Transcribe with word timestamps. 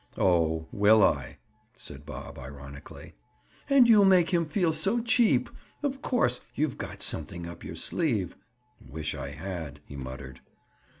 "Oh, 0.17 0.65
will 0.71 1.03
I?" 1.03 1.37
said 1.77 2.07
Bob 2.07 2.39
ironically. 2.39 3.13
"And 3.69 3.87
you'll 3.87 4.03
make 4.03 4.31
him 4.31 4.47
feel 4.47 4.73
so 4.73 4.99
cheap! 4.99 5.47
Of 5.83 6.01
course, 6.01 6.41
you've 6.55 6.79
got 6.79 7.03
something 7.03 7.45
up 7.45 7.63
your 7.63 7.75
sleeve—" 7.75 8.35
"Wish 8.83 9.13
I 9.13 9.29
had," 9.29 9.79
he 9.85 9.95
muttered. 9.95 10.41